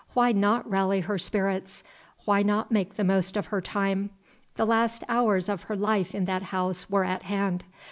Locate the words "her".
1.01-1.19, 3.45-3.61, 5.65-5.75